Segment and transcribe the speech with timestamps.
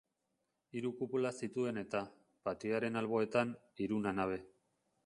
[0.79, 2.01] Hiru kupula zituen eta,
[2.51, 4.43] patioaren alboetan, hiruna nabe.